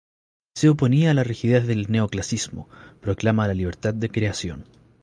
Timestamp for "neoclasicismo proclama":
1.91-3.47